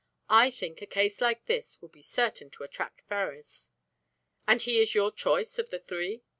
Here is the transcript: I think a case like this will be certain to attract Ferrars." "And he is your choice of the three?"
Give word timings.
I 0.31 0.49
think 0.49 0.81
a 0.81 0.87
case 0.87 1.21
like 1.21 1.45
this 1.45 1.79
will 1.79 1.89
be 1.89 2.01
certain 2.01 2.49
to 2.49 2.63
attract 2.63 3.01
Ferrars." 3.07 3.69
"And 4.47 4.59
he 4.59 4.79
is 4.79 4.95
your 4.95 5.11
choice 5.11 5.59
of 5.59 5.69
the 5.69 5.77
three?" 5.77 6.23